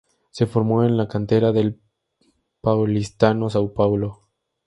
Se 0.31 0.47
formó 0.47 0.83
en 0.83 0.97
la 0.97 1.07
cantera 1.07 1.51
del 1.51 1.79
Paulistano 2.63 3.51
São 3.51 3.71
Paulo. 3.71 4.21